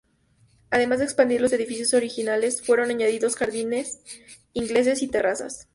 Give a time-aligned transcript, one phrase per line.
[0.71, 4.01] Además de expandir los edificios originales, fueron añadidos jardines
[4.51, 5.67] ingleses y terrazas.